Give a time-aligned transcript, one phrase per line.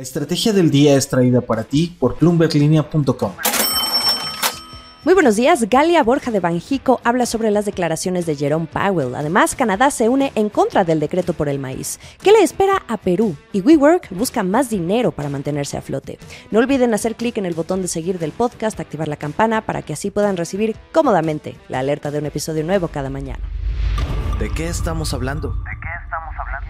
[0.00, 3.32] La estrategia del día es traída para ti por bloomberglinea.com.
[5.04, 5.68] Muy buenos días.
[5.68, 9.14] Galia Borja de Banjico habla sobre las declaraciones de Jerome Powell.
[9.14, 12.00] Además, Canadá se une en contra del decreto por el maíz.
[12.22, 13.36] ¿Qué le espera a Perú?
[13.52, 16.18] Y WeWork busca más dinero para mantenerse a flote.
[16.50, 19.82] No olviden hacer clic en el botón de seguir del podcast, activar la campana para
[19.82, 23.44] que así puedan recibir cómodamente la alerta de un episodio nuevo cada mañana.
[24.38, 25.54] ¿De qué estamos hablando?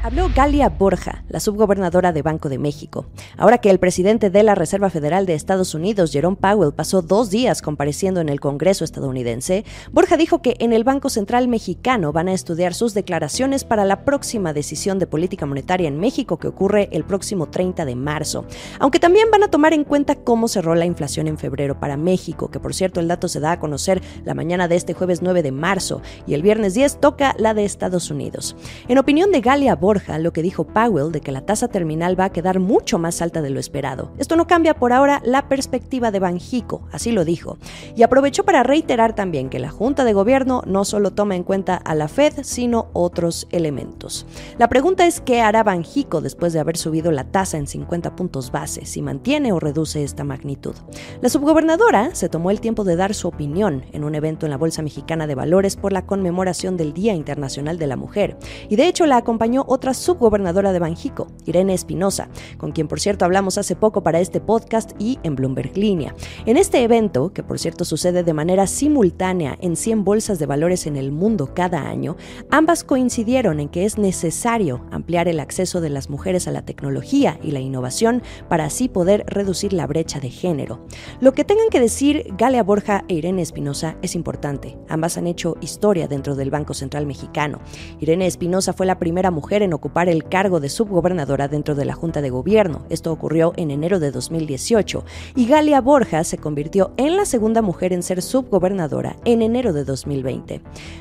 [0.00, 3.06] Habló Galia Borja, la subgobernadora de Banco de México.
[3.36, 7.30] Ahora que el presidente de la Reserva Federal de Estados Unidos, Jerome Powell, pasó dos
[7.30, 12.28] días compareciendo en el Congreso estadounidense, Borja dijo que en el Banco Central mexicano van
[12.28, 16.88] a estudiar sus declaraciones para la próxima decisión de política monetaria en México que ocurre
[16.92, 18.44] el próximo 30 de marzo.
[18.78, 22.50] Aunque también van a tomar en cuenta cómo cerró la inflación en febrero para México,
[22.50, 25.42] que por cierto el dato se da a conocer la mañana de este jueves 9
[25.42, 28.54] de marzo y el viernes 10 toca la de Estados Unidos.
[28.86, 32.18] En opinión de Galia Borja, Borja lo que dijo Powell de que la tasa terminal
[32.18, 34.12] va a quedar mucho más alta de lo esperado.
[34.18, 37.58] Esto no cambia por ahora la perspectiva de Banjico, así lo dijo.
[37.96, 41.74] Y aprovechó para reiterar también que la Junta de Gobierno no solo toma en cuenta
[41.74, 44.26] a la Fed, sino otros elementos.
[44.58, 48.52] La pregunta es qué hará Banjico después de haber subido la tasa en 50 puntos
[48.52, 50.74] base, si mantiene o reduce esta magnitud.
[51.20, 54.58] La subgobernadora se tomó el tiempo de dar su opinión en un evento en la
[54.58, 58.36] Bolsa Mexicana de Valores por la conmemoración del Día Internacional de la Mujer,
[58.68, 63.24] y de hecho la acompañó otra subgobernadora de Banjico, Irene Espinosa, con quien por cierto
[63.24, 66.14] hablamos hace poco para este podcast y en Bloomberg Línea.
[66.44, 70.86] En este evento, que por cierto sucede de manera simultánea en 100 bolsas de valores
[70.86, 72.16] en el mundo cada año,
[72.50, 77.38] ambas coincidieron en que es necesario ampliar el acceso de las mujeres a la tecnología
[77.42, 80.84] y la innovación para así poder reducir la brecha de género.
[81.20, 84.76] Lo que tengan que decir Galea Borja e Irene Espinosa es importante.
[84.88, 87.60] Ambas han hecho historia dentro del Banco Central Mexicano.
[88.00, 91.94] Irene Espinosa fue la primera mujer en ocupar el cargo de subgobernadora dentro de la
[91.94, 92.84] Junta de Gobierno.
[92.90, 95.04] Esto ocurrió en enero de 2018.
[95.36, 99.84] Y Galia Borja se convirtió en la segunda mujer en ser subgobernadora en enero de
[99.84, 100.60] 2020.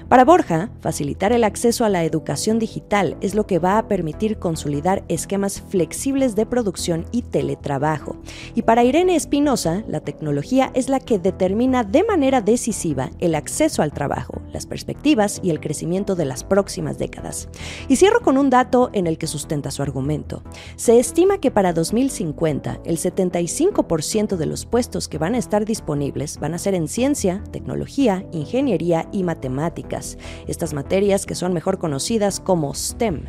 [0.10, 4.38] Para Borja, facilitar el acceso a la educación digital es lo que va a permitir
[4.38, 8.18] consolidar esquemas flexibles de producción y teletrabajo.
[8.56, 13.82] Y para Irene Espinosa, la tecnología es la que determina de manera decisiva el acceso
[13.82, 17.50] al trabajo, las perspectivas y el crecimiento de las próximas décadas.
[17.88, 20.44] Y cierro con un dato en el que sustenta su argumento.
[20.76, 26.40] Se estima que para 2050 el 75% de los puestos que van a estar disponibles
[26.40, 30.18] van a ser en ciencia, tecnología, ingeniería y matemáticas,
[30.48, 33.26] estas materias que son mejor conocidas como STEM.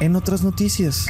[0.00, 1.06] En otras noticias.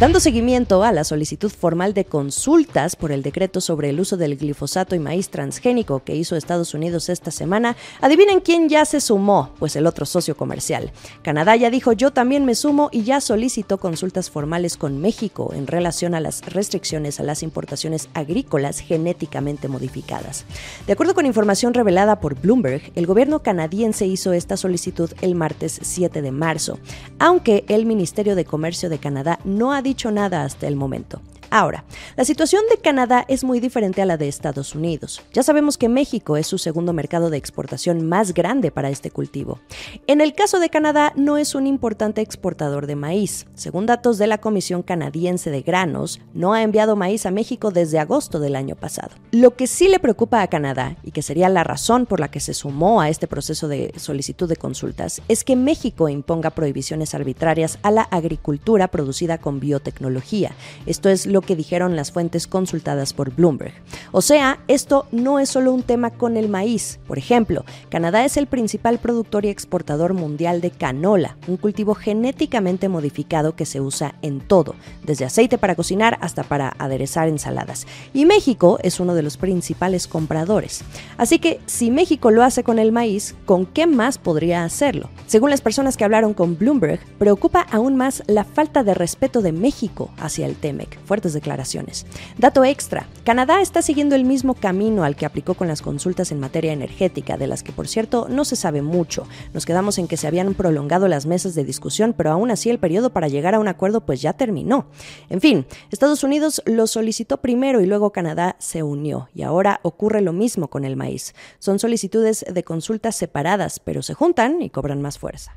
[0.00, 4.36] Dando seguimiento a la solicitud formal de consultas por el decreto sobre el uso del
[4.36, 9.50] glifosato y maíz transgénico que hizo Estados Unidos esta semana, adivinen quién ya se sumó,
[9.60, 10.90] pues el otro socio comercial.
[11.22, 15.68] Canadá ya dijo yo también me sumo y ya solicitó consultas formales con México en
[15.68, 20.44] relación a las restricciones a las importaciones agrícolas genéticamente modificadas.
[20.88, 25.78] De acuerdo con información revelada por Bloomberg, el gobierno canadiense hizo esta solicitud el martes
[25.80, 26.80] 7 de marzo,
[27.20, 31.20] aunque el Ministerio de Comercio de Canadá no ha dicho nada hasta el momento.
[31.56, 31.84] Ahora,
[32.16, 35.22] la situación de Canadá es muy diferente a la de Estados Unidos.
[35.32, 39.60] Ya sabemos que México es su segundo mercado de exportación más grande para este cultivo.
[40.08, 43.46] En el caso de Canadá, no es un importante exportador de maíz.
[43.54, 48.00] Según datos de la Comisión Canadiense de Granos, no ha enviado maíz a México desde
[48.00, 49.14] agosto del año pasado.
[49.30, 52.40] Lo que sí le preocupa a Canadá, y que sería la razón por la que
[52.40, 57.78] se sumó a este proceso de solicitud de consultas, es que México imponga prohibiciones arbitrarias
[57.82, 60.50] a la agricultura producida con biotecnología.
[60.86, 63.74] Esto es lo que dijeron las fuentes consultadas por Bloomberg.
[64.16, 67.00] O sea, esto no es solo un tema con el maíz.
[67.08, 72.88] Por ejemplo, Canadá es el principal productor y exportador mundial de canola, un cultivo genéticamente
[72.88, 77.88] modificado que se usa en todo, desde aceite para cocinar hasta para aderezar ensaladas.
[78.12, 80.84] Y México es uno de los principales compradores.
[81.18, 85.10] Así que si México lo hace con el maíz, ¿con qué más podría hacerlo?
[85.26, 89.50] Según las personas que hablaron con Bloomberg, preocupa aún más la falta de respeto de
[89.50, 91.00] México hacia el TEMEC.
[91.04, 92.06] Fuertes declaraciones.
[92.38, 96.40] Dato extra, Canadá está siguiendo el mismo camino al que aplicó con las consultas en
[96.40, 99.26] materia energética, de las que por cierto no se sabe mucho.
[99.52, 102.78] Nos quedamos en que se habían prolongado las mesas de discusión, pero aún así el
[102.78, 104.86] periodo para llegar a un acuerdo pues ya terminó.
[105.30, 110.20] En fin, Estados Unidos lo solicitó primero y luego Canadá se unió, y ahora ocurre
[110.20, 111.34] lo mismo con el maíz.
[111.58, 115.56] Son solicitudes de consultas separadas, pero se juntan y cobran más fuerza.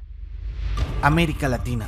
[1.01, 1.88] América Latina.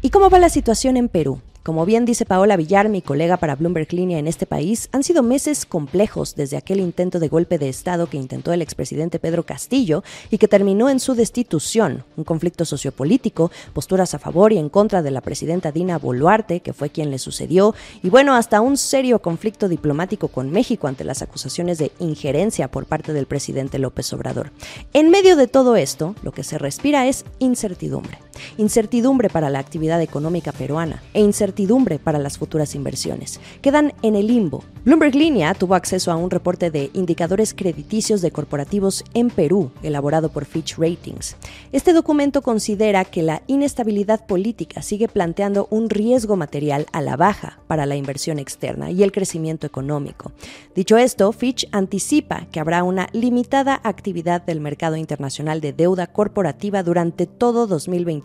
[0.00, 1.40] ¿Y cómo va la situación en Perú?
[1.64, 5.22] Como bien dice Paola Villar, mi colega para Bloomberg Línea en este país, han sido
[5.22, 10.04] meses complejos desde aquel intento de golpe de Estado que intentó el expresidente Pedro Castillo
[10.28, 15.00] y que terminó en su destitución, un conflicto sociopolítico, posturas a favor y en contra
[15.00, 19.20] de la presidenta Dina Boluarte, que fue quien le sucedió, y bueno, hasta un serio
[19.20, 24.50] conflicto diplomático con México ante las acusaciones de injerencia por parte del presidente López Obrador.
[24.92, 28.23] En medio de todo esto, lo que se respira es incertidumbre.
[28.56, 33.40] Incertidumbre para la actividad económica peruana e incertidumbre para las futuras inversiones.
[33.62, 34.64] Quedan en el limbo.
[34.84, 40.30] Bloomberg Línea tuvo acceso a un reporte de indicadores crediticios de corporativos en Perú, elaborado
[40.30, 41.36] por Fitch Ratings.
[41.72, 47.58] Este documento considera que la inestabilidad política sigue planteando un riesgo material a la baja
[47.66, 50.32] para la inversión externa y el crecimiento económico.
[50.74, 56.82] Dicho esto, Fitch anticipa que habrá una limitada actividad del mercado internacional de deuda corporativa
[56.82, 58.23] durante todo 2021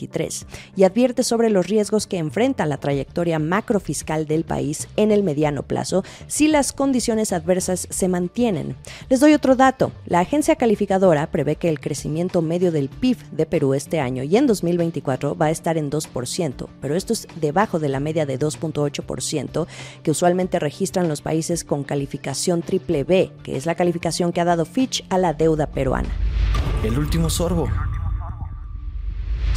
[0.75, 5.63] y advierte sobre los riesgos que enfrenta la trayectoria macrofiscal del país en el mediano
[5.63, 8.75] plazo si las condiciones adversas se mantienen.
[9.09, 9.91] Les doy otro dato.
[10.05, 14.37] La agencia calificadora prevé que el crecimiento medio del PIB de Perú este año y
[14.37, 18.39] en 2024 va a estar en 2%, pero esto es debajo de la media de
[18.39, 19.67] 2.8%
[20.03, 24.45] que usualmente registran los países con calificación triple B, que es la calificación que ha
[24.45, 26.09] dado Fitch a la deuda peruana.
[26.83, 27.67] El último sorbo.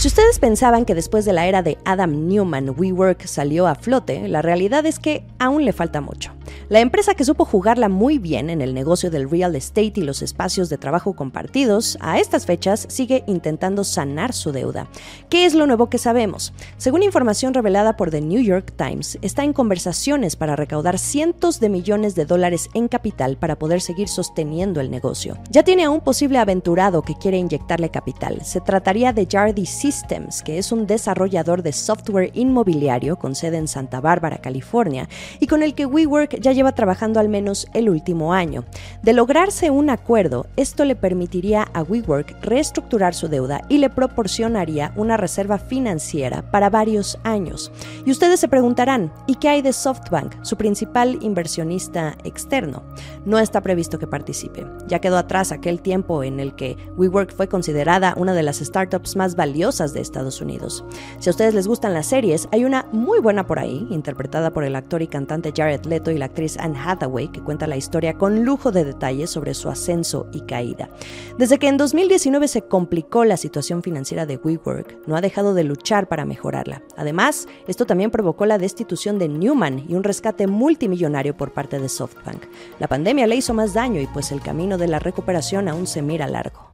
[0.02, 4.26] Si ustedes pensaban que después de la era de Adam Newman WeWork salió a flote,
[4.26, 6.32] la realidad es que aún le falta mucho.
[6.68, 10.22] La empresa que supo jugarla muy bien en el negocio del real estate y los
[10.22, 14.88] espacios de trabajo compartidos, a estas fechas sigue intentando sanar su deuda.
[15.28, 16.52] ¿Qué es lo nuevo que sabemos?
[16.76, 21.68] Según información revelada por The New York Times, está en conversaciones para recaudar cientos de
[21.68, 25.38] millones de dólares en capital para poder seguir sosteniendo el negocio.
[25.50, 28.42] Ya tiene a un posible aventurado que quiere inyectarle capital.
[28.44, 33.68] Se trataría de Jardy Systems, que es un desarrollador de software inmobiliario con sede en
[33.68, 35.08] Santa Bárbara, California,
[35.40, 38.64] y con el que WeWork ya lleva trabajando al menos el último año.
[39.02, 44.92] De lograrse un acuerdo, esto le permitiría a WeWork reestructurar su deuda y le proporcionaría
[44.96, 47.72] una reserva financiera para varios años.
[48.04, 52.82] Y ustedes se preguntarán, ¿y qué hay de SoftBank, su principal inversionista externo?
[53.24, 54.66] No está previsto que participe.
[54.88, 59.16] Ya quedó atrás aquel tiempo en el que WeWork fue considerada una de las startups
[59.16, 60.84] más valiosas de Estados Unidos.
[61.20, 64.64] Si a ustedes les gustan las series, hay una muy buena por ahí, interpretada por
[64.64, 68.14] el actor y cantante Jared Leto y la actriz Anne Hathaway, que cuenta la historia
[68.14, 70.88] con lujo de detalles sobre su ascenso y caída.
[71.36, 75.64] Desde que en 2019 se complicó la situación financiera de WeWork, no ha dejado de
[75.64, 76.80] luchar para mejorarla.
[76.96, 81.88] Además, esto también provocó la destitución de Newman y un rescate multimillonario por parte de
[81.88, 82.44] SoftBank.
[82.78, 86.02] La pandemia le hizo más daño y pues el camino de la recuperación aún se
[86.02, 86.71] mira largo.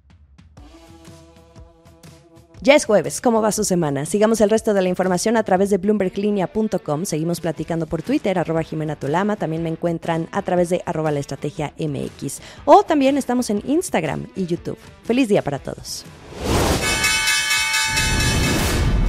[2.60, 4.04] Ya es jueves, ¿cómo va su semana?
[4.04, 7.04] Sigamos el resto de la información a través de bloomberglinea.com.
[7.04, 9.36] Seguimos platicando por Twitter, arroba Jimena Tolama.
[9.36, 12.40] También me encuentran a través de arroba la estrategia MX.
[12.64, 14.78] O también estamos en Instagram y YouTube.
[15.04, 16.04] Feliz día para todos.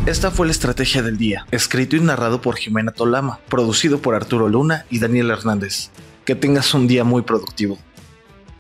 [0.06, 4.48] Esta fue la estrategia del día, escrito y narrado por Jimena Tolama, producido por Arturo
[4.48, 5.90] Luna y Daniel Hernández.
[6.24, 7.80] Que tengas un día muy productivo.